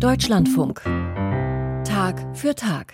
Deutschlandfunk. 0.00 0.82
Tag 1.84 2.36
für 2.36 2.54
Tag. 2.54 2.92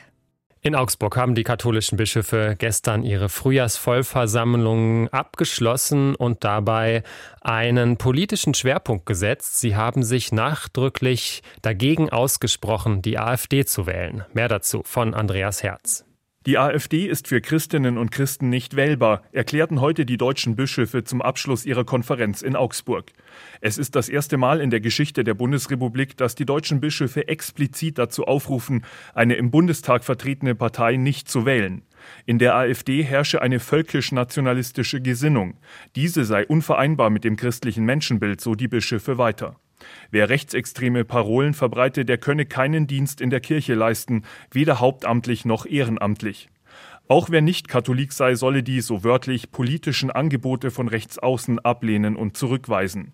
In 0.61 0.77
Augsburg 0.77 1.17
haben 1.17 1.35
die 1.35 1.43
katholischen 1.43 1.97
Bischöfe 1.97 2.55
gestern 2.57 3.03
ihre 3.03 3.29
Frühjahrsvollversammlung 3.29 5.09
abgeschlossen 5.09 6.15
und 6.15 6.45
dabei 6.45 7.03
einen 7.41 7.97
politischen 7.97 8.55
Schwerpunkt 8.55 9.05
gesetzt. 9.05 9.59
Sie 9.59 9.75
haben 9.75 10.05
sich 10.05 10.31
nachdrücklich 10.31 11.43
dagegen 11.61 12.09
ausgesprochen, 12.09 13.03
die 13.03 13.19
AfD 13.19 13.65
zu 13.65 13.89
wählen. 13.89 14.25
Mehr 14.33 14.47
dazu 14.47 14.83
von 14.85 15.13
Andreas 15.13 15.65
Herz. 15.65 16.05
Die 16.45 16.59
AfD 16.59 17.07
ist 17.07 17.29
für 17.29 17.41
Christinnen 17.41 17.97
und 17.97 18.11
Christen 18.11 18.49
nicht 18.49 18.75
wählbar, 18.75 19.23
erklärten 19.31 19.81
heute 19.81 20.05
die 20.05 20.17
deutschen 20.17 20.57
Bischöfe 20.57 21.05
zum 21.05 21.23
Abschluss 21.23 21.65
ihrer 21.65 21.85
Konferenz 21.85 22.43
in 22.43 22.57
Augsburg. 22.57 23.13
Es 23.61 23.79
ist 23.79 23.95
das 23.95 24.09
erste 24.09 24.39
Mal 24.39 24.61
in 24.61 24.71
der 24.71 24.81
Geschichte 24.81 25.23
der 25.23 25.35
Bundesrepublik, 25.35 26.17
dass 26.17 26.35
die 26.35 26.45
deutschen 26.45 26.81
Bischöfe 26.81 27.29
explizit 27.29 27.97
dazu 27.97 28.25
aufrufen, 28.25 28.85
eine 29.15 29.35
im 29.35 29.53
Bundestag 29.53 30.03
vertretene 30.03 30.57
Partei 30.57 30.97
nicht 30.97 31.29
zu 31.29 31.47
wählen. 31.47 31.83
In 32.27 32.41
der 32.41 32.57
AfD 32.57 33.05
herrsche 33.05 33.41
eine 33.41 33.61
völkisch-nationalistische 33.61 35.01
Gesinnung. 35.01 35.59
Diese 35.95 36.25
sei 36.25 36.45
unvereinbar 36.45 37.11
mit 37.11 37.23
dem 37.23 37.37
christlichen 37.37 37.85
Menschenbild, 37.85 38.41
so 38.41 38.57
die 38.57 38.67
Bischöfe 38.67 39.17
weiter. 39.17 39.61
Wer 40.11 40.29
rechtsextreme 40.29 41.05
Parolen 41.05 41.55
verbreite, 41.55 42.05
der 42.05 42.19
könne 42.19 42.47
keinen 42.47 42.87
Dienst 42.87 43.21
in 43.21 43.31
der 43.31 43.41
Kirche 43.41 43.75
leisten, 43.75 44.23
weder 44.51 44.81
hauptamtlich 44.81 45.45
noch 45.45 45.67
ehrenamtlich. 45.67 46.49
Auch 47.09 47.31
wer 47.31 47.43
nicht 47.43 47.69
Katholik 47.69 48.13
sei, 48.13 48.35
solle 48.35 48.63
die, 48.63 48.81
so 48.81 49.05
wörtlich, 49.05 49.51
politischen 49.51 50.11
Angebote 50.11 50.71
von 50.71 50.89
Rechtsaußen 50.89 51.59
ablehnen 51.59 52.17
und 52.17 52.37
zurückweisen. 52.37 53.13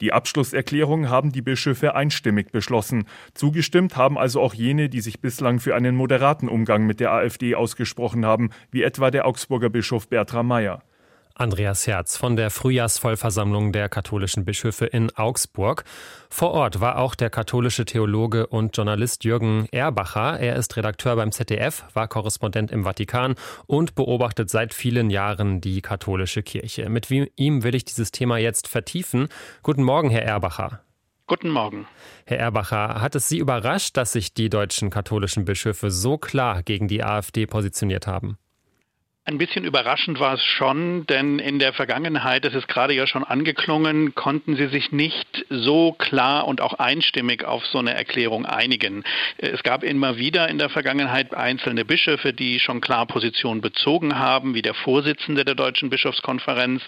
Die 0.00 0.12
Abschlusserklärung 0.12 1.08
haben 1.08 1.32
die 1.32 1.42
Bischöfe 1.42 1.94
einstimmig 1.94 2.52
beschlossen. 2.52 3.04
Zugestimmt 3.34 3.96
haben 3.96 4.18
also 4.18 4.40
auch 4.40 4.54
jene, 4.54 4.88
die 4.88 5.00
sich 5.00 5.20
bislang 5.20 5.60
für 5.60 5.74
einen 5.74 5.96
moderaten 5.96 6.48
Umgang 6.48 6.86
mit 6.86 7.00
der 7.00 7.12
AfD 7.12 7.54
ausgesprochen 7.54 8.26
haben, 8.26 8.50
wie 8.70 8.82
etwa 8.82 9.10
der 9.10 9.26
Augsburger 9.26 9.70
Bischof 9.70 10.08
Bertram 10.08 10.46
Meyer. 10.46 10.82
Andreas 11.34 11.86
Herz 11.86 12.16
von 12.16 12.36
der 12.36 12.50
Frühjahrsvollversammlung 12.50 13.72
der 13.72 13.88
katholischen 13.88 14.44
Bischöfe 14.44 14.86
in 14.86 15.10
Augsburg. 15.16 15.84
Vor 16.30 16.52
Ort 16.52 16.80
war 16.80 16.98
auch 16.98 17.14
der 17.14 17.30
katholische 17.30 17.84
Theologe 17.84 18.46
und 18.46 18.76
Journalist 18.76 19.24
Jürgen 19.24 19.66
Erbacher. 19.72 20.38
Er 20.38 20.56
ist 20.56 20.76
Redakteur 20.76 21.16
beim 21.16 21.32
ZDF, 21.32 21.84
war 21.94 22.08
Korrespondent 22.08 22.70
im 22.70 22.84
Vatikan 22.84 23.34
und 23.66 23.94
beobachtet 23.94 24.50
seit 24.50 24.74
vielen 24.74 25.10
Jahren 25.10 25.60
die 25.60 25.82
katholische 25.82 26.42
Kirche. 26.42 26.88
Mit 26.88 27.10
ihm 27.10 27.62
will 27.62 27.74
ich 27.74 27.84
dieses 27.84 28.12
Thema 28.12 28.38
jetzt 28.38 28.68
vertiefen. 28.68 29.28
Guten 29.62 29.82
Morgen, 29.82 30.10
Herr 30.10 30.24
Erbacher. 30.24 30.80
Guten 31.26 31.50
Morgen. 31.50 31.86
Herr 32.26 32.38
Erbacher, 32.38 33.00
hat 33.00 33.14
es 33.14 33.28
Sie 33.28 33.38
überrascht, 33.38 33.96
dass 33.96 34.12
sich 34.12 34.34
die 34.34 34.50
deutschen 34.50 34.90
katholischen 34.90 35.44
Bischöfe 35.44 35.90
so 35.90 36.18
klar 36.18 36.62
gegen 36.62 36.88
die 36.88 37.02
AfD 37.02 37.46
positioniert 37.46 38.06
haben? 38.06 38.36
Ein 39.24 39.38
bisschen 39.38 39.64
überraschend 39.64 40.18
war 40.18 40.34
es 40.34 40.42
schon, 40.42 41.06
denn 41.06 41.38
in 41.38 41.60
der 41.60 41.72
Vergangenheit, 41.72 42.44
das 42.44 42.54
ist 42.54 42.66
gerade 42.66 42.92
ja 42.92 43.06
schon 43.06 43.22
angeklungen, 43.22 44.16
konnten 44.16 44.56
sie 44.56 44.66
sich 44.66 44.90
nicht 44.90 45.44
so 45.48 45.92
klar 45.92 46.48
und 46.48 46.60
auch 46.60 46.74
einstimmig 46.74 47.44
auf 47.44 47.64
so 47.66 47.78
eine 47.78 47.94
Erklärung 47.94 48.46
einigen. 48.46 49.04
Es 49.38 49.62
gab 49.62 49.84
immer 49.84 50.16
wieder 50.16 50.48
in 50.48 50.58
der 50.58 50.70
Vergangenheit 50.70 51.34
einzelne 51.34 51.84
Bischöfe, 51.84 52.32
die 52.32 52.58
schon 52.58 52.80
klar 52.80 53.06
Position 53.06 53.60
bezogen 53.60 54.18
haben, 54.18 54.56
wie 54.56 54.62
der 54.62 54.74
Vorsitzende 54.74 55.44
der 55.44 55.54
Deutschen 55.54 55.88
Bischofskonferenz, 55.88 56.82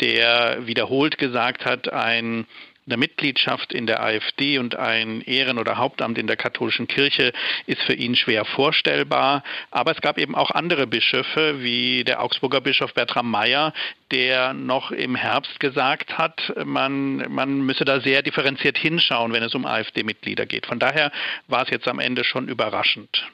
der 0.00 0.66
wiederholt 0.66 1.18
gesagt 1.18 1.64
hat, 1.64 1.92
ein 1.92 2.46
eine 2.86 2.96
Mitgliedschaft 2.96 3.72
in 3.72 3.86
der 3.86 4.02
AfD 4.02 4.58
und 4.58 4.76
ein 4.76 5.20
Ehren- 5.22 5.58
oder 5.58 5.76
Hauptamt 5.76 6.18
in 6.18 6.26
der 6.26 6.36
katholischen 6.36 6.86
Kirche 6.86 7.32
ist 7.66 7.82
für 7.82 7.94
ihn 7.94 8.14
schwer 8.14 8.44
vorstellbar. 8.44 9.42
Aber 9.70 9.92
es 9.92 10.00
gab 10.00 10.18
eben 10.18 10.34
auch 10.34 10.50
andere 10.50 10.86
Bischöfe, 10.86 11.62
wie 11.62 12.04
der 12.04 12.22
Augsburger 12.22 12.60
Bischof 12.60 12.94
Bertram 12.94 13.30
Meyer, 13.30 13.72
der 14.12 14.52
noch 14.52 14.92
im 14.92 15.16
Herbst 15.16 15.58
gesagt 15.58 16.16
hat, 16.16 16.52
man, 16.64 17.32
man 17.32 17.60
müsse 17.62 17.84
da 17.84 18.00
sehr 18.00 18.22
differenziert 18.22 18.78
hinschauen, 18.78 19.32
wenn 19.32 19.42
es 19.42 19.54
um 19.54 19.66
AfD-Mitglieder 19.66 20.46
geht. 20.46 20.66
Von 20.66 20.78
daher 20.78 21.10
war 21.48 21.62
es 21.64 21.70
jetzt 21.70 21.88
am 21.88 21.98
Ende 21.98 22.22
schon 22.24 22.48
überraschend. 22.48 23.26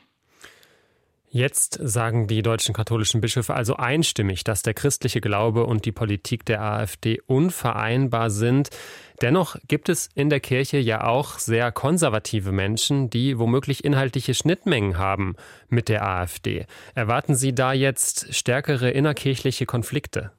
Jetzt 1.35 1.79
sagen 1.81 2.27
die 2.27 2.43
deutschen 2.43 2.75
katholischen 2.75 3.23
Bischöfe 3.23 3.55
also 3.55 3.77
einstimmig, 3.77 4.45
dass 4.45 4.61
der 4.61 4.75
christliche 4.75 5.23
Glaube 5.23 5.65
und 5.65 5.87
die 5.87 5.91
Politik 5.91 6.45
der 6.45 6.61
AfD 6.61 7.23
unvereinbar 7.27 8.29
sind. 8.29 8.69
Dennoch 9.23 9.57
gibt 9.67 9.89
es 9.89 10.11
in 10.15 10.29
der 10.29 10.41
Kirche 10.41 10.77
ja 10.77 11.05
auch 11.05 11.39
sehr 11.39 11.73
konservative 11.73 12.53
Menschen, 12.53 13.09
die 13.09 13.39
womöglich 13.39 13.83
inhaltliche 13.83 14.35
Schnittmengen 14.35 14.99
haben 14.99 15.37
mit 15.71 15.89
der 15.89 16.07
AfD. 16.07 16.67
Erwarten 16.95 17.35
Sie 17.35 17.55
da 17.55 17.73
jetzt 17.73 18.35
stärkere 18.35 18.91
innerkirchliche 18.91 19.65
Konflikte? 19.65 20.33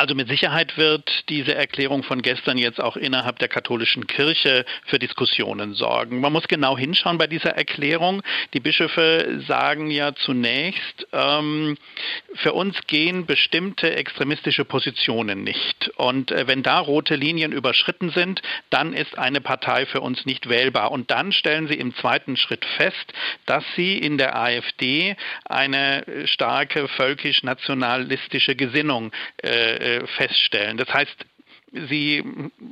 Also 0.00 0.14
mit 0.14 0.28
Sicherheit 0.28 0.78
wird 0.78 1.28
diese 1.28 1.54
Erklärung 1.54 2.02
von 2.04 2.22
gestern 2.22 2.56
jetzt 2.56 2.80
auch 2.80 2.96
innerhalb 2.96 3.38
der 3.38 3.48
katholischen 3.48 4.06
Kirche 4.06 4.64
für 4.86 4.98
Diskussionen 4.98 5.74
sorgen. 5.74 6.22
Man 6.22 6.32
muss 6.32 6.48
genau 6.48 6.78
hinschauen 6.78 7.18
bei 7.18 7.26
dieser 7.26 7.50
Erklärung. 7.50 8.22
Die 8.54 8.60
Bischöfe 8.60 9.42
sagen 9.46 9.90
ja 9.90 10.14
zunächst, 10.14 11.06
ähm, 11.12 11.76
für 12.36 12.54
uns 12.54 12.78
gehen 12.86 13.26
bestimmte 13.26 13.94
extremistische 13.94 14.64
Positionen 14.64 15.44
nicht. 15.44 15.90
Und 15.96 16.30
äh, 16.30 16.46
wenn 16.46 16.62
da 16.62 16.78
rote 16.78 17.14
Linien 17.14 17.52
überschritten 17.52 18.08
sind, 18.08 18.40
dann 18.70 18.94
ist 18.94 19.18
eine 19.18 19.42
Partei 19.42 19.84
für 19.84 20.00
uns 20.00 20.24
nicht 20.24 20.48
wählbar. 20.48 20.92
Und 20.92 21.10
dann 21.10 21.30
stellen 21.30 21.68
sie 21.68 21.74
im 21.74 21.94
zweiten 21.96 22.38
Schritt 22.38 22.64
fest, 22.64 23.12
dass 23.44 23.64
sie 23.76 23.98
in 23.98 24.16
der 24.16 24.34
AfD 24.34 25.14
eine 25.44 26.06
starke 26.24 26.88
völkisch-nationalistische 26.88 28.56
Gesinnung 28.56 29.12
äh, 29.42 29.89
feststellen. 30.16 30.76
Das 30.76 30.92
heißt, 30.92 31.26
Sie 31.72 32.18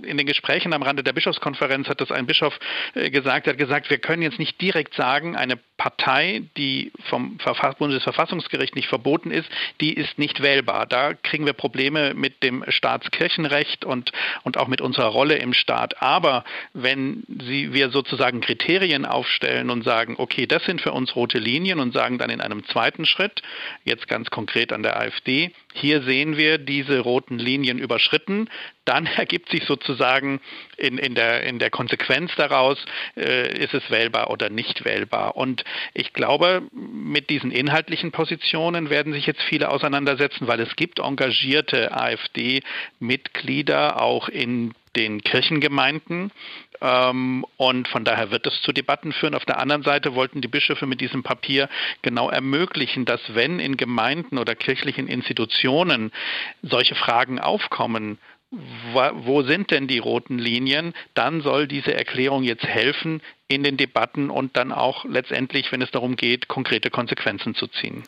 in 0.03 0.16
den 0.16 0.26
Gesprächen 0.26 0.72
am 0.72 0.82
Rande 0.82 1.04
der 1.04 1.12
Bischofskonferenz 1.12 1.88
hat 1.88 2.00
das 2.00 2.10
ein 2.10 2.26
Bischof 2.26 2.59
äh, 2.94 3.10
gesagt, 3.10 3.47
er 3.47 3.53
hat 3.53 3.59
gesagt, 3.59 3.91
wir 3.91 3.98
können 3.98 4.22
jetzt 4.22 4.38
nicht 4.38 4.60
direkt 4.60 4.94
sagen, 4.94 5.36
eine 5.36 5.59
Partei, 5.76 6.42
die 6.56 6.91
vom 7.09 7.38
Bundesverfassungsgericht 7.78 8.75
nicht 8.75 8.88
verboten 8.88 9.31
ist, 9.31 9.48
die 9.81 9.94
ist 9.94 10.19
nicht 10.19 10.42
wählbar. 10.42 10.86
Da 10.86 11.14
kriegen 11.14 11.47
wir 11.47 11.53
Probleme 11.53 12.14
mit 12.14 12.42
dem 12.42 12.64
Staatskirchenrecht 12.66 13.84
und, 13.84 14.10
und 14.42 14.56
auch 14.56 14.66
mit 14.66 14.81
unserer 14.81 15.06
Rolle 15.06 15.36
im 15.36 15.54
Staat. 15.54 16.03
Aber 16.03 16.44
wenn 16.75 17.22
Sie, 17.28 17.72
wir 17.72 17.91
sozusagen 17.91 18.41
Kriterien 18.41 19.06
aufstellen 19.06 19.70
und 19.70 19.84
sagen, 19.84 20.16
okay, 20.19 20.47
das 20.47 20.65
sind 20.65 20.80
für 20.80 20.92
uns 20.92 21.15
rote 21.15 21.38
Linien 21.38 21.78
und 21.78 21.92
sagen 21.92 22.19
dann 22.19 22.30
in 22.30 22.41
einem 22.41 22.66
zweiten 22.66 23.06
Schritt, 23.06 23.42
jetzt 23.84 24.09
ganz 24.09 24.30
konkret 24.30 24.72
an 24.72 24.82
der 24.82 24.98
AfD, 24.98 25.53
hier 25.75 26.03
sehen 26.03 26.36
wir 26.36 26.59
diese 26.59 26.98
roten 26.98 27.38
Linien 27.38 27.78
überschritten, 27.78 28.48
dann 28.88 29.06
ergibt 29.16 29.50
sich 29.50 29.65
sozusagen 29.65 30.41
in, 30.76 30.99
in, 30.99 31.15
der, 31.15 31.44
in 31.44 31.59
der 31.59 31.71
Konsequenz 31.71 32.32
daraus, 32.37 32.78
äh, 33.16 33.56
ist 33.59 33.75
es 33.75 33.91
wählbar 33.91 34.31
oder 34.31 34.49
nicht 34.49 34.84
wählbar. 34.84 35.37
Und 35.37 35.65
ich 35.94 36.12
glaube, 36.12 36.62
mit 36.72 37.31
diesen 37.31 37.50
inhaltlichen 37.50 38.12
Positionen 38.12 38.91
werden 38.91 39.12
sich 39.12 39.27
jetzt 39.27 39.43
viele 39.43 39.71
auseinandersetzen, 39.71 40.47
weil 40.47 40.60
es 40.60 40.77
gibt 40.77 41.00
engagierte 41.00 41.93
AfD-Mitglieder 41.93 44.00
auch 44.00 44.28
in 44.28 44.75
den 44.97 45.22
Kirchengemeinden. 45.22 46.32
Ähm, 46.81 47.44
und 47.56 47.88
von 47.88 48.04
daher 48.04 48.31
wird 48.31 48.47
es 48.47 48.62
zu 48.62 48.72
Debatten 48.72 49.12
führen. 49.12 49.34
Auf 49.34 49.44
der 49.44 49.59
anderen 49.59 49.82
Seite 49.82 50.15
wollten 50.15 50.41
die 50.41 50.48
Bischöfe 50.48 50.87
mit 50.87 51.00
diesem 51.00 51.22
Papier 51.22 51.69
genau 52.03 52.31
ermöglichen, 52.31 53.04
dass 53.04 53.21
wenn 53.34 53.59
in 53.59 53.77
Gemeinden 53.77 54.38
oder 54.38 54.54
kirchlichen 54.54 55.09
Institutionen 55.09 56.12
solche 56.62 56.94
Fragen 56.94 57.38
aufkommen, 57.38 58.19
wo 58.50 59.42
sind 59.42 59.70
denn 59.70 59.88
die 59.88 59.98
roten 59.98 60.38
Linien, 60.38 60.94
dann 61.14 61.42
soll 61.42 61.69
diese 61.69 61.92
Erklärung 61.92 62.44
jetzt 62.44 62.64
helfen 62.64 63.20
in 63.47 63.62
den 63.62 63.77
Debatten 63.77 64.30
und 64.30 64.56
dann 64.56 64.72
auch 64.72 65.04
letztendlich, 65.04 65.71
wenn 65.71 65.83
es 65.83 65.91
darum 65.91 66.16
geht, 66.16 66.48
konkrete 66.48 66.91
Konsequenzen 66.91 67.54
zu 67.54 67.66
ziehen. 67.66 68.04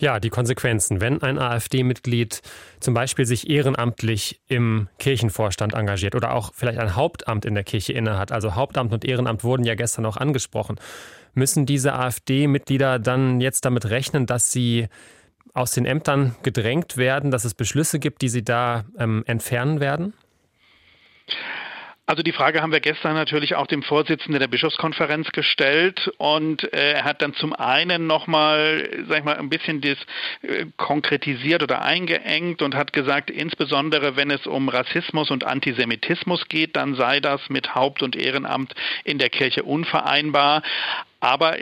Ja, 0.00 0.20
die 0.20 0.30
Konsequenzen. 0.30 1.00
Wenn 1.00 1.22
ein 1.22 1.38
AfD-Mitglied 1.38 2.40
zum 2.78 2.94
Beispiel 2.94 3.26
sich 3.26 3.50
ehrenamtlich 3.50 4.38
im 4.46 4.88
Kirchenvorstand 5.00 5.74
engagiert 5.74 6.14
oder 6.14 6.34
auch 6.34 6.52
vielleicht 6.54 6.78
ein 6.78 6.94
Hauptamt 6.94 7.44
in 7.44 7.54
der 7.54 7.64
Kirche 7.64 7.94
innehat, 7.94 8.30
also 8.30 8.54
Hauptamt 8.54 8.92
und 8.92 9.04
Ehrenamt 9.04 9.42
wurden 9.42 9.64
ja 9.64 9.74
gestern 9.74 10.06
auch 10.06 10.16
angesprochen, 10.16 10.78
müssen 11.34 11.66
diese 11.66 11.94
AfD-Mitglieder 11.94 13.00
dann 13.00 13.40
jetzt 13.40 13.64
damit 13.64 13.90
rechnen, 13.90 14.26
dass 14.26 14.52
sie 14.52 14.86
aus 15.54 15.72
den 15.72 15.84
Ämtern 15.84 16.36
gedrängt 16.42 16.96
werden, 16.96 17.30
dass 17.30 17.44
es 17.44 17.54
Beschlüsse 17.54 17.98
gibt, 17.98 18.22
die 18.22 18.28
sie 18.28 18.44
da 18.44 18.84
ähm, 18.98 19.24
entfernen 19.26 19.80
werden? 19.80 20.14
Also 22.08 22.22
die 22.22 22.32
Frage 22.32 22.62
haben 22.62 22.72
wir 22.72 22.80
gestern 22.80 23.12
natürlich 23.12 23.54
auch 23.54 23.66
dem 23.66 23.82
Vorsitzenden 23.82 24.40
der 24.40 24.48
Bischofskonferenz 24.48 25.30
gestellt 25.32 26.10
und 26.16 26.72
äh, 26.72 26.92
er 26.92 27.04
hat 27.04 27.20
dann 27.20 27.34
zum 27.34 27.52
einen 27.52 28.06
nochmal, 28.06 28.88
sag 29.06 29.18
ich 29.18 29.24
mal, 29.24 29.36
ein 29.36 29.50
bisschen 29.50 29.82
das 29.82 29.98
äh, 30.40 30.64
konkretisiert 30.78 31.62
oder 31.62 31.82
eingeengt 31.82 32.62
und 32.62 32.74
hat 32.74 32.94
gesagt, 32.94 33.30
insbesondere 33.30 34.16
wenn 34.16 34.30
es 34.30 34.46
um 34.46 34.70
Rassismus 34.70 35.30
und 35.30 35.44
Antisemitismus 35.44 36.48
geht, 36.48 36.76
dann 36.76 36.94
sei 36.94 37.20
das 37.20 37.42
mit 37.50 37.74
Haupt- 37.74 38.02
und 38.02 38.16
Ehrenamt 38.16 38.72
in 39.04 39.18
der 39.18 39.28
Kirche 39.28 39.64
unvereinbar. 39.64 40.62
Aber 41.20 41.56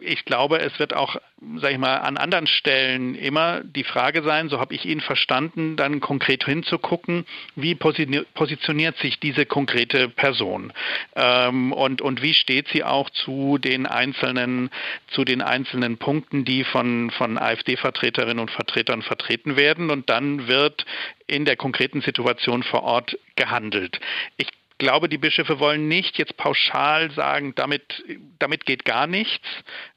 ich 0.00 0.24
glaube, 0.24 0.60
es 0.60 0.78
wird 0.78 0.94
auch, 0.94 1.16
sage 1.56 1.74
ich 1.74 1.78
mal, 1.78 1.98
an 1.98 2.16
anderen 2.16 2.46
Stellen 2.46 3.14
immer 3.14 3.60
die 3.62 3.84
Frage 3.84 4.22
sein, 4.22 4.48
so 4.48 4.60
habe 4.60 4.74
ich 4.74 4.86
ihn 4.86 5.02
verstanden, 5.02 5.76
dann 5.76 6.00
konkret 6.00 6.44
hinzugucken, 6.44 7.26
wie 7.54 7.74
positioniert 7.74 8.96
sich 8.98 9.20
diese 9.20 9.44
konkrete 9.44 10.08
Person 10.08 10.72
ähm, 11.16 11.72
und, 11.72 12.00
und 12.00 12.22
wie 12.22 12.32
steht 12.32 12.68
sie 12.68 12.82
auch 12.82 13.10
zu 13.10 13.58
den 13.58 13.86
einzelnen, 13.86 14.70
zu 15.08 15.24
den 15.24 15.42
einzelnen 15.42 15.98
Punkten, 15.98 16.46
die 16.46 16.64
von, 16.64 17.10
von 17.10 17.36
AfD-Vertreterinnen 17.36 18.38
und 18.38 18.50
Vertretern 18.50 19.02
vertreten 19.02 19.56
werden. 19.56 19.90
Und 19.90 20.08
dann 20.08 20.48
wird 20.48 20.86
in 21.26 21.44
der 21.44 21.56
konkreten 21.56 22.00
Situation 22.00 22.62
vor 22.62 22.82
Ort 22.84 23.18
gehandelt. 23.36 24.00
Ich 24.38 24.48
glaube, 24.78 25.08
die 25.08 25.18
Bischöfe 25.18 25.60
wollen 25.60 25.88
nicht 25.88 26.18
jetzt 26.18 26.36
pauschal 26.36 27.10
sagen, 27.12 27.54
damit, 27.54 28.04
damit 28.38 28.66
geht 28.66 28.84
gar 28.84 29.06
nichts, 29.06 29.46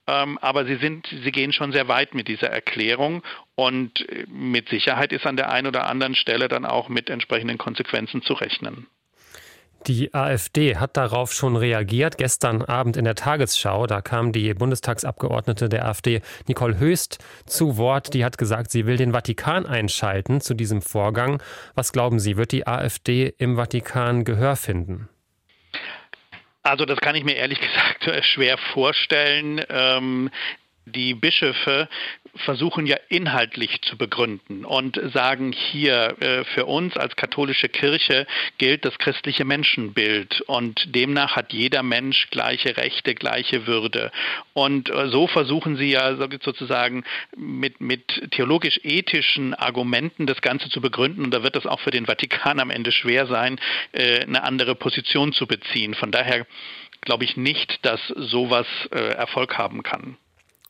ähm, 0.08 0.38
aber 0.40 0.66
sie, 0.66 0.76
sind, 0.76 1.08
sie 1.08 1.32
gehen 1.32 1.54
schon 1.54 1.72
sehr 1.72 1.88
weit 1.88 2.14
mit 2.14 2.28
dieser 2.28 2.50
Erklärung 2.50 3.24
und 3.56 4.08
äh, 4.10 4.26
mit 4.28 4.70
Sicherheit 4.70 5.12
ist 5.12 5.26
an 5.26 5.38
der 5.38 5.52
einen 5.52 5.68
oder 5.68 5.88
anderen 5.88 6.16
Stelle 6.16 6.48
dann 6.48 6.66
auch 6.66 6.90
mit 6.90 7.10
entsprechenden 7.10 7.58
Konsequenzen 7.58 8.22
zu 8.22 8.34
rechnen. 8.34 8.88
Die 9.86 10.14
AfD 10.14 10.76
hat 10.78 10.98
darauf 10.98 11.32
schon 11.32 11.56
reagiert. 11.56 12.18
Gestern 12.18 12.62
Abend 12.62 12.98
in 12.98 13.06
der 13.06 13.16
Tagesschau, 13.16 13.88
da 13.88 14.02
kam 14.02 14.32
die 14.32 14.54
Bundestagsabgeordnete 14.54 15.70
der 15.70 15.86
AfD, 15.86 16.22
Nicole 16.48 16.80
Höchst, 16.80 17.20
zu 17.46 17.78
Wort. 17.78 18.14
Die 18.14 18.26
hat 18.26 18.38
gesagt, 18.38 18.72
sie 18.72 18.86
will 18.86 18.98
den 18.98 19.14
Vatikan 19.14 19.66
einschalten 19.66 20.42
zu 20.42 20.56
diesem 20.56 20.82
Vorgang. 20.82 21.42
Was 21.76 21.94
glauben 21.94 22.20
Sie, 22.20 22.38
wird 22.38 22.52
die 22.52 22.68
AfD 22.68 23.34
im 23.38 23.56
Vatikan 23.56 24.26
Gehör 24.26 24.56
finden? 24.56 25.10
Also 26.64 26.86
das 26.86 27.00
kann 27.00 27.16
ich 27.16 27.24
mir 27.24 27.36
ehrlich 27.36 27.60
gesagt 28.02 28.26
schwer 28.26 28.58
vorstellen. 28.74 29.64
Ähm, 29.70 30.30
die 30.92 31.14
Bischöfe 31.14 31.90
versuchen 32.38 32.86
ja 32.86 32.98
inhaltlich 33.10 33.82
zu 33.82 33.98
begründen 33.98 34.66
und 34.66 35.00
sagen 35.14 35.52
hier, 35.52 36.16
äh, 36.20 36.44
für 36.46 36.66
uns 36.66 36.96
als 36.98 37.16
katholische 37.16 37.70
Kirche 37.70 38.28
gilt 38.58 38.86
das 38.86 38.98
christliche 38.98 39.46
Menschenbild 39.46 40.42
und 40.42 40.96
demnach 40.96 41.36
hat 41.36 41.54
jeder 41.54 41.84
Mensch 41.84 42.30
gleiche 42.30 42.78
Rechte, 42.78 43.16
gleiche 43.16 43.68
Würde. 43.68 44.12
Und 44.54 44.90
äh, 44.90 45.10
so 45.10 45.28
versuchen 45.28 45.78
sie 45.78 45.92
ja 45.92 46.16
sozusagen 46.16 47.04
mit, 47.36 47.82
mit 47.82 48.30
theologisch-ethischen 48.32 49.54
Argumenten 49.54 50.28
das 50.28 50.42
Ganze 50.42 50.70
zu 50.70 50.82
begründen 50.82 51.24
und 51.24 51.34
da 51.34 51.44
wird 51.44 51.56
es 51.56 51.66
auch 51.66 51.80
für 51.80 51.92
den 51.92 52.06
Vatikan 52.06 52.60
am 52.60 52.70
Ende 52.70 52.92
schwer 52.92 53.28
sein, 53.28 53.60
äh, 53.92 54.22
eine 54.22 54.44
andere 54.44 54.76
Position 54.76 55.34
zu 55.34 55.48
beziehen. 55.48 55.94
Von 55.94 56.12
daher 56.12 56.46
glaube 57.02 57.24
ich 57.24 57.38
nicht, 57.38 57.86
dass 57.86 58.02
sowas 58.08 58.68
Erfolg 58.92 59.58
haben 59.58 59.84
kann. 59.84 60.18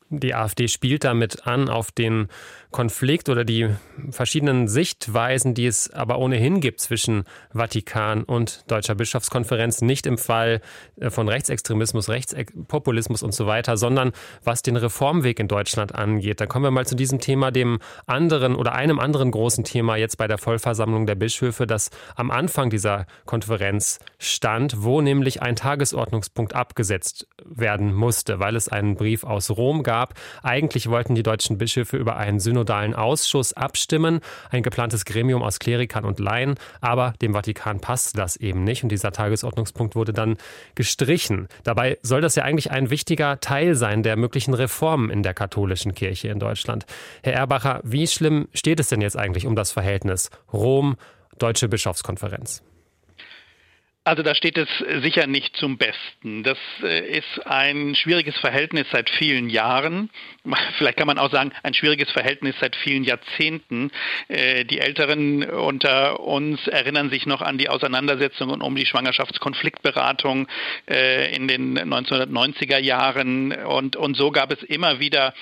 Die 0.10 0.34
AfD 0.34 0.68
spielt 0.70 1.04
damit 1.04 1.48
an 1.48 1.68
auf 1.70 1.92
den 1.92 2.30
Konflikt 2.72 3.30
oder 3.30 3.46
die 3.46 3.70
verschiedenen 4.12 4.68
Sichtweisen, 4.68 5.54
die 5.54 5.66
es 5.66 5.92
aber 5.92 6.20
ohnehin 6.20 6.60
gibt 6.60 6.82
zwischen 6.82 7.24
Vatikan 7.54 8.24
und 8.24 8.70
Deutscher 8.70 8.94
Bischofskonferenz, 8.96 9.82
nicht 9.82 10.06
im 10.06 10.18
Fall 10.18 10.62
äh, 11.00 11.10
von 11.10 11.30
Rechtsextremismus, 11.30 12.10
Rechtspopulismus 12.10 13.24
und 13.24 13.34
so 13.34 13.48
weiter, 13.48 13.78
sondern 13.78 14.12
was 14.44 14.62
den 14.62 14.76
Reformweg 14.76 15.40
in 15.40 15.48
Deutschland 15.48 15.96
angeht. 15.96 16.42
Da 16.42 16.46
kommen 16.46 16.66
wir 16.66 16.72
mal 16.72 16.86
zu 16.86 16.96
diesem 16.96 17.20
Thema, 17.20 17.52
dem 17.52 17.80
anderen 18.06 18.56
oder 18.56 18.74
einem 18.74 19.00
anderen 19.00 19.32
großen 19.32 19.64
Thema 19.64 19.96
jetzt 19.96 20.18
bei 20.18 20.28
der 20.28 20.38
Vollversammlung 20.38 21.06
der 21.06 21.16
Bischöfe, 21.16 21.68
das 21.68 21.90
am 22.16 22.32
Anfang 22.32 22.70
dieser 22.70 23.08
Konferenz 23.26 24.00
stand, 24.20 24.84
wo 24.84 25.02
nämlich 25.02 25.42
ein 25.42 25.56
Tagesordnungspunkt 25.56 26.54
abgesetzt 26.54 27.28
werden 27.46 27.94
musste, 27.94 28.40
weil 28.40 28.56
es 28.56 28.68
einen 28.68 28.96
Brief 28.96 29.24
aus 29.24 29.50
Rom 29.52 29.84
gab. 29.84 29.97
Eigentlich 30.44 30.90
wollten 30.90 31.16
die 31.16 31.24
deutschen 31.24 31.58
Bischöfe 31.58 31.98
über 31.98 32.18
einen 32.18 32.40
Synod 32.40 32.68
synodalen 32.68 32.96
Ausschuss 32.96 33.54
abstimmen, 33.54 34.20
ein 34.50 34.64
geplantes 34.64 35.06
Gremium 35.06 35.44
aus 35.44 35.60
Klerikern 35.60 36.06
und 36.06 36.20
Laien, 36.20 36.56
aber 36.82 37.14
dem 37.22 37.34
Vatikan 37.34 37.80
passte 37.80 38.18
das 38.18 38.36
eben 38.36 38.64
nicht 38.64 38.84
und 38.84 38.90
dieser 38.90 39.12
Tagesordnungspunkt 39.12 39.96
wurde 39.96 40.12
dann 40.12 40.38
gestrichen. 40.76 41.48
Dabei 41.64 41.98
soll 42.02 42.22
das 42.22 42.36
ja 42.36 42.44
eigentlich 42.44 42.72
ein 42.72 42.90
wichtiger 42.90 43.40
Teil 43.40 43.76
sein 43.76 44.04
der 44.04 44.18
möglichen 44.18 44.54
Reformen 44.54 45.10
in 45.10 45.24
der 45.24 45.34
katholischen 45.34 45.94
Kirche 45.94 46.30
in 46.30 46.40
Deutschland. 46.40 46.86
Herr 47.24 47.34
Erbacher, 47.34 47.80
wie 47.84 48.08
schlimm 48.08 48.48
steht 48.54 48.80
es 48.80 48.90
denn 48.90 49.02
jetzt 49.02 49.18
eigentlich 49.18 49.46
um 49.46 49.56
das 49.56 49.72
Verhältnis 49.72 50.30
Rom, 50.52 50.98
Deutsche 51.38 51.70
Bischofskonferenz? 51.70 52.64
Also 54.08 54.24
da 54.24 54.36
steht 54.36 54.58
es 54.58 54.70
sicher 55.02 55.28
nicht 55.28 55.58
zum 55.58 55.78
Besten. 55.78 56.42
Das 56.44 56.58
äh, 56.82 57.18
ist 57.18 57.46
ein 57.46 57.94
schwieriges 57.94 58.38
Verhältnis 58.38 58.88
seit 58.90 59.10
vielen 59.10 59.50
Jahren. 59.50 60.10
Vielleicht 60.78 60.96
kann 60.96 61.08
man 61.08 61.18
auch 61.18 61.30
sagen, 61.30 61.52
ein 61.62 61.74
schwieriges 61.74 62.10
Verhältnis 62.12 62.56
seit 62.62 62.78
vielen 62.78 63.04
Jahrzehnten. 63.04 63.92
Äh, 64.30 64.64
die 64.64 64.80
Älteren 64.80 65.44
unter 65.44 66.22
uns 66.22 66.66
erinnern 66.68 67.10
sich 67.10 67.26
noch 67.26 67.42
an 67.42 67.58
die 67.58 67.68
Auseinandersetzungen 67.68 68.62
um 68.62 68.78
die 68.78 68.86
Schwangerschaftskonfliktberatung 68.86 70.48
äh, 70.90 71.36
in 71.36 71.50
den 71.50 71.78
1990er 71.78 72.78
Jahren. 72.78 73.52
Und, 73.52 73.98
und 73.98 74.16
so 74.16 74.32
gab 74.32 74.54
es 74.54 74.64
immer 74.64 75.02
wieder 75.02 75.34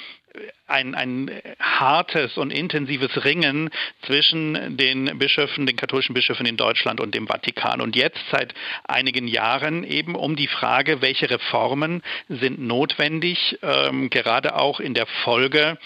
ein, 0.67 0.95
ein 0.95 1.31
hartes 1.59 2.37
und 2.37 2.51
intensives 2.51 3.23
Ringen 3.23 3.69
zwischen 4.03 4.77
den 4.77 5.17
Bischöfen, 5.19 5.65
den 5.65 5.75
katholischen 5.75 6.13
Bischöfen 6.13 6.45
in 6.45 6.57
Deutschland 6.57 6.99
und 6.99 7.13
dem 7.13 7.27
Vatikan. 7.27 7.81
Und 7.81 7.95
jetzt 7.95 8.23
seit 8.31 8.53
einigen 8.83 9.27
Jahren 9.27 9.83
eben 9.83 10.15
um 10.15 10.35
die 10.35 10.47
Frage, 10.47 11.01
welche 11.01 11.29
Reformen 11.29 12.01
sind 12.29 12.59
notwendig, 12.59 13.59
ähm, 13.61 14.09
gerade 14.09 14.55
auch 14.55 14.79
in 14.79 14.93
der 14.93 15.05
Folge 15.23 15.77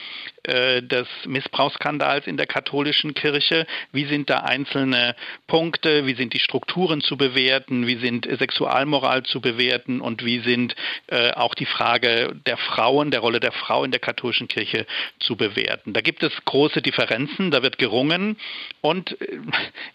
äh, 0.43 0.81
des 0.81 1.07
Missbrauchsskandals 1.25 2.25
in 2.25 2.37
der 2.37 2.47
katholischen 2.47 3.13
Kirche. 3.13 3.67
Wie 3.91 4.05
sind 4.05 4.29
da 4.29 4.37
einzelne 4.37 5.15
Punkte? 5.47 6.05
Wie 6.05 6.13
sind 6.13 6.33
die 6.33 6.39
Strukturen 6.39 7.01
zu 7.01 7.17
bewerten? 7.17 7.87
Wie 7.87 7.97
sind 7.97 8.25
Sexualmoral 8.25 9.23
zu 9.23 9.41
bewerten? 9.41 9.99
Und 9.99 10.23
wie 10.23 10.39
sind 10.39 10.75
äh, 11.07 11.31
auch 11.33 11.55
die 11.55 11.65
Frage 11.65 12.35
der 12.45 12.55
Frauen, 12.55 13.11
der 13.11 13.19
Rolle 13.19 13.41
der 13.41 13.51
Frau 13.51 13.83
in 13.83 13.91
der 13.91 13.99
katholischen 13.99 14.38
Kirche 14.47 14.85
zu 15.19 15.35
bewerten? 15.35 15.93
Da 15.93 16.01
gibt 16.01 16.23
es 16.23 16.33
große 16.45 16.81
Differenzen, 16.81 17.51
da 17.51 17.63
wird 17.63 17.77
gerungen. 17.77 18.37
Und 18.81 19.19
äh, 19.21 19.39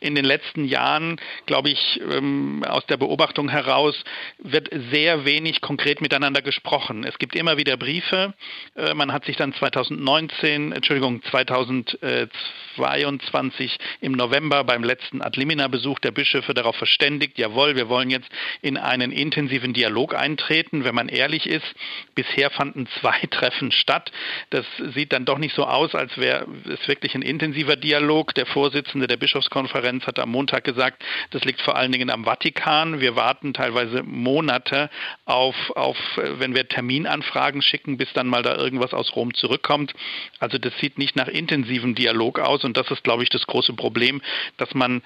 in 0.00 0.14
den 0.14 0.24
letzten 0.24 0.64
Jahren, 0.64 1.20
glaube 1.46 1.70
ich, 1.70 2.00
ähm, 2.00 2.64
aus 2.66 2.86
der 2.86 2.96
Beobachtung 2.96 3.48
heraus, 3.48 3.94
wird 4.38 4.68
sehr 4.90 5.24
wenig 5.24 5.60
konkret 5.60 6.00
miteinander 6.00 6.42
gesprochen. 6.42 7.04
Es 7.04 7.18
gibt 7.18 7.36
immer 7.36 7.56
wieder 7.56 7.76
Briefe. 7.76 8.34
Man 8.94 9.12
hat 9.12 9.24
sich 9.24 9.36
dann 9.36 9.52
2019 9.52 10.34
2019, 10.34 10.72
Entschuldigung, 10.72 11.22
2022 11.24 13.78
im 14.00 14.12
November 14.12 14.64
beim 14.64 14.82
letzten 14.84 15.22
Adlimina-Besuch 15.22 16.00
der 16.00 16.10
Bischöfe 16.10 16.52
darauf 16.54 16.76
verständigt, 16.76 17.38
jawohl, 17.38 17.76
wir 17.76 17.88
wollen 17.88 18.10
jetzt 18.10 18.28
in 18.62 18.76
einen 18.76 19.12
intensiven 19.12 19.72
Dialog 19.72 20.14
eintreten. 20.14 20.84
Wenn 20.84 20.94
man 20.94 21.08
ehrlich 21.08 21.46
ist, 21.46 21.64
bisher 22.14 22.50
fanden 22.50 22.86
zwei 23.00 23.18
Treffen 23.30 23.72
statt. 23.72 24.12
Das 24.50 24.64
sieht 24.94 25.12
dann 25.12 25.24
doch 25.24 25.38
nicht 25.38 25.54
so 25.54 25.64
aus, 25.64 25.94
als 25.94 26.16
wäre 26.18 26.46
es 26.68 26.86
wirklich 26.88 27.14
ein 27.14 27.22
intensiver 27.22 27.76
Dialog. 27.76 28.34
Der 28.34 28.46
Vorsitzende 28.46 29.06
der 29.06 29.16
Bischofskonferenz 29.16 30.06
hat 30.06 30.18
am 30.18 30.30
Montag 30.30 30.64
gesagt, 30.64 31.02
das 31.30 31.44
liegt 31.44 31.60
vor 31.60 31.76
allen 31.76 31.92
Dingen 31.92 32.10
am 32.10 32.24
Vatikan. 32.24 33.00
Wir 33.00 33.16
warten 33.16 33.54
teilweise 33.54 34.02
Monate 34.02 34.90
auf, 35.24 35.56
auf 35.76 35.96
wenn 36.16 36.54
wir 36.54 36.68
Terminanfragen 36.68 37.62
schicken, 37.62 37.96
bis 37.96 38.12
dann 38.12 38.26
mal 38.26 38.42
da 38.42 38.56
irgendwas 38.56 38.94
aus 38.94 39.14
Rom 39.16 39.34
zurückkommt. 39.34 39.94
Also 40.38 40.58
das 40.58 40.76
sieht 40.78 40.98
nicht 40.98 41.16
nach 41.16 41.28
intensivem 41.28 41.94
Dialog 41.94 42.38
aus 42.38 42.64
und 42.64 42.76
das 42.76 42.90
ist, 42.90 43.04
glaube 43.04 43.22
ich, 43.22 43.28
das 43.28 43.46
große 43.46 43.74
Problem, 43.74 44.22
dass 44.56 44.74
man 44.74 45.02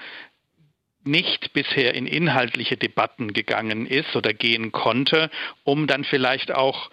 nicht 1.04 1.52
bisher 1.52 1.94
in 1.94 2.06
inhaltliche 2.06 2.76
Debatten 2.76 3.32
gegangen 3.32 3.86
ist 3.86 4.14
oder 4.14 4.34
gehen 4.34 4.72
konnte, 4.72 5.30
um 5.64 5.86
dann 5.86 6.04
vielleicht 6.04 6.52
auch 6.52 6.90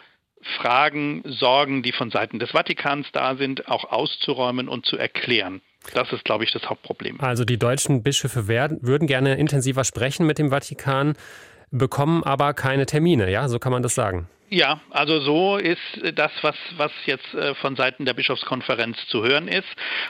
Fragen, 0.58 1.24
Sorgen, 1.26 1.84
die 1.84 1.92
von 1.92 2.12
Seiten 2.12 2.40
des 2.40 2.52
Vatikans 2.52 3.08
da 3.12 3.36
sind, 3.36 3.68
auch 3.68 3.86
auszuräumen 3.86 4.68
und 4.70 4.86
zu 4.86 4.98
erklären. 4.98 5.62
Das 5.94 6.12
ist, 6.12 6.26
glaube 6.26 6.44
ich, 6.44 6.52
das 6.52 6.70
Hauptproblem. 6.70 7.20
Also 7.22 7.46
die 7.46 7.58
deutschen 7.58 8.04
Bischöfe 8.04 8.48
werden, 8.48 8.80
würden 8.82 9.08
gerne 9.08 9.36
intensiver 9.36 9.84
sprechen 9.84 10.26
mit 10.26 10.40
dem 10.40 10.50
Vatikan, 10.50 11.14
bekommen 11.72 12.24
aber 12.24 12.54
keine 12.54 12.86
Termine, 12.86 13.30
ja? 13.30 13.48
So 13.48 13.60
kann 13.60 13.72
man 13.72 13.84
das 13.84 13.96
sagen. 13.96 14.28
Ja, 14.50 14.80
also 14.92 15.22
so 15.22 15.58
ist 15.58 15.82
das, 16.14 16.32
was, 16.44 16.56
was 16.78 16.92
jetzt 17.08 17.34
äh, 17.34 17.56
von 17.56 17.76
Seiten 17.76 18.06
der 18.06 18.14
Bischofskonferenz 18.14 18.96
zu 19.08 19.24
hören 19.24 19.48
ist. 19.48 19.68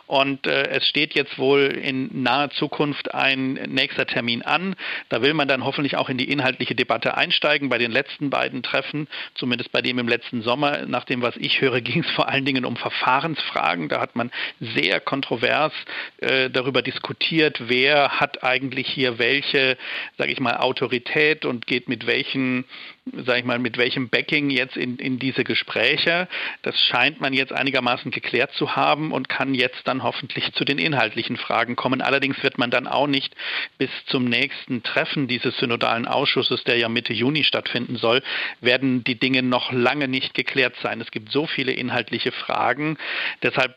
Und 0.08 0.46
äh, 0.46 0.68
es 0.72 0.86
steht 0.88 1.14
jetzt 1.14 1.40
wohl 1.40 1.62
in 1.62 2.22
naher 2.22 2.50
Zukunft 2.50 3.14
ein 3.14 3.54
nächster 3.54 4.06
Termin 4.06 4.42
an. 4.42 4.76
Da 5.08 5.22
will 5.22 5.34
man 5.34 5.48
dann 5.48 5.64
hoffentlich 5.64 5.96
auch 5.96 6.10
in 6.10 6.18
die 6.18 6.30
inhaltliche 6.30 6.76
Debatte 6.76 7.16
einsteigen. 7.16 7.70
Bei 7.70 7.78
den 7.78 7.92
letzten 7.92 8.30
beiden 8.30 8.62
Treffen, 8.62 9.08
zumindest 9.36 9.72
bei 9.72 9.82
dem 9.82 10.00
im 10.00 10.10
letzten 10.10 10.42
Sommer, 10.42 10.86
nach 10.86 11.06
dem, 11.06 11.22
was 11.22 11.38
ich 11.38 11.62
höre, 11.62 11.80
ging 11.86 12.04
es 12.04 12.12
vor 12.12 12.28
allen 12.28 12.44
Dingen 12.44 12.66
um 12.66 12.76
Verfahrensfragen. 12.76 13.88
Da 13.88 14.02
hat 14.02 14.18
man 14.18 14.32
sehr 14.60 15.00
kontrovers 15.00 15.72
äh, 16.18 16.50
darüber 16.50 16.82
diskutiert, 16.82 17.70
wer 17.70 18.20
hat 18.20 18.44
eigentlich 18.44 18.90
hier 18.90 19.18
welche, 19.18 19.78
sage 20.18 20.34
ich 20.34 20.42
mal, 20.42 20.58
Autorität 20.58 21.46
und 21.46 21.68
geht 21.68 21.88
mit 21.88 22.06
welchen 22.06 22.66
sage 23.14 23.40
ich 23.40 23.46
mal, 23.46 23.60
mit 23.60 23.78
welchem 23.78 24.10
Backing 24.10 24.50
jetzt 24.50 24.78
in, 24.78 24.98
in 24.98 25.20
diese 25.20 25.44
Gespräche. 25.44 26.28
Das 26.64 26.80
scheint 26.80 27.22
man 27.22 27.34
jetzt 27.34 27.54
einigermaßen 27.54 28.10
geklärt 28.12 28.52
zu 28.54 28.76
haben 28.76 29.12
und 29.12 29.30
kann 29.30 29.54
jetzt 29.54 29.88
dann 29.88 30.04
hoffentlich 30.04 30.54
zu 30.54 30.66
den 30.66 30.80
inhaltlichen 30.80 31.38
Fragen 31.38 31.76
kommen. 31.76 32.02
Allerdings 32.02 32.42
wird 32.42 32.58
man 32.58 32.72
dann 32.72 32.88
auch 32.88 33.08
nicht 33.08 33.36
bis 33.78 33.92
zum 34.08 34.26
nächsten 34.26 34.82
Treffen 34.82 35.28
dieses 35.28 35.58
synodalen 35.58 36.08
Ausschusses, 36.08 36.64
der 36.64 36.78
ja 36.78 36.90
Mitte 36.90 37.14
Juni 37.14 37.44
stattfinden 37.44 37.98
soll, 37.98 38.24
werden 38.62 39.04
die 39.04 39.20
Dinge 39.20 39.44
noch 39.44 39.72
lange 39.72 40.08
nicht 40.08 40.34
geklärt 40.34 40.76
sein. 40.82 41.00
Es 41.00 41.12
gibt 41.12 41.32
so 41.32 41.46
viele 41.46 41.74
inhaltliche 41.74 42.32
Fragen. 42.32 42.98
Deshalb 43.44 43.76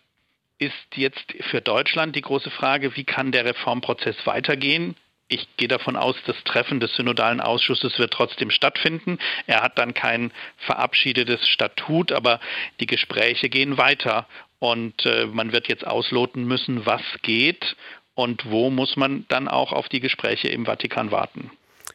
ist 0.59 0.73
jetzt 0.97 1.35
für 1.51 1.61
Deutschland 1.61 2.17
die 2.17 2.23
große 2.23 2.51
Frage, 2.51 2.97
wie 2.97 3.05
kann 3.05 3.31
der 3.31 3.45
Reformprozess 3.45 4.17
weitergehen? 4.27 4.97
Ich 5.29 5.47
gehe 5.57 5.69
davon 5.69 5.97
aus, 5.97 6.17
das 6.27 6.37
Treffen 6.45 6.81
des 6.81 6.95
synodalen 6.97 7.41
Ausschusses 7.41 7.99
wird 7.99 8.13
trotzdem 8.13 8.51
stattfinden. 8.51 9.19
Er 9.47 9.63
hat 9.63 9.79
dann 9.79 9.95
kein 9.95 10.33
verabschiedetes 10.57 11.47
Statut, 11.47 12.13
aber 12.13 12.41
die 12.81 12.87
Gespräche 12.87 13.49
gehen 13.49 13.77
weiter 13.77 14.27
und 14.59 15.05
äh, 15.07 15.27
man 15.27 15.53
wird 15.53 15.69
jetzt 15.69 15.87
ausloten 15.87 16.45
müssen, 16.45 16.87
was 16.87 17.03
geht 17.23 17.77
und 18.15 18.51
wo 18.51 18.71
muss 18.71 18.97
man 18.97 19.27
dann 19.29 19.49
auch 19.49 19.73
auf 19.73 19.89
die 19.89 20.01
Gespräche 20.01 20.49
im 20.49 20.65
Vatikan 20.67 21.11
warten. 21.11 21.51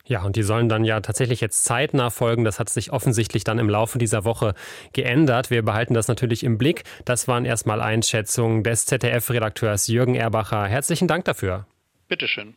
Ja, 0.05 0.23
und 0.23 0.35
die 0.35 0.43
sollen 0.43 0.67
dann 0.69 0.83
ja 0.83 0.99
tatsächlich 0.99 1.39
jetzt 1.39 1.63
zeitnah 1.63 2.09
folgen. 2.09 2.43
Das 2.43 2.59
hat 2.59 2.69
sich 2.69 2.91
offensichtlich 2.91 3.45
dann 3.45 3.57
im 3.57 3.69
Laufe 3.69 3.97
dieser 3.97 4.25
Woche 4.25 4.53
geändert. 4.91 5.49
Wir 5.49 5.63
behalten 5.63 5.93
das 5.93 6.07
natürlich 6.07 6.43
im 6.43 6.57
Blick. 6.57 6.83
Das 7.05 7.27
waren 7.27 7.45
erstmal 7.45 7.81
Einschätzungen 7.81 8.63
des 8.63 8.85
ZDF-Redakteurs 8.85 9.87
Jürgen 9.87 10.15
Erbacher. 10.15 10.65
Herzlichen 10.65 11.07
Dank 11.07 11.25
dafür. 11.25 11.67
Bitteschön. 12.09 12.55